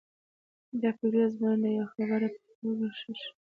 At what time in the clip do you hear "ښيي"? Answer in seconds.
2.99-3.15